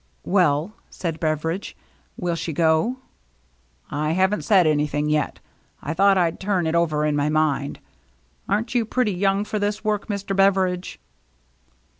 "Well/' 0.37 0.71
said 0.89 1.19
Beveridge," 1.19 1.77
will 2.17 2.33
she 2.33 2.53
go?"" 2.53 2.97
I 3.91 4.13
haven't 4.13 4.41
said 4.41 4.65
anything 4.65 5.09
yet. 5.09 5.39
I 5.79 5.93
thought 5.93 6.17
I'd 6.17 6.39
turn 6.39 6.65
it 6.65 6.73
over 6.73 7.05
in 7.05 7.15
my 7.15 7.29
mind. 7.29 7.77
Aren't 8.49 8.73
you 8.73 8.83
pretty 8.83 9.13
young 9.13 9.45
for 9.45 9.59
this 9.59 9.83
work, 9.83 10.07
Mr. 10.07 10.35
Beveridge?" 10.35 10.99